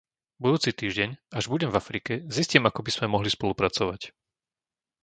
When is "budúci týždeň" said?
0.43-1.09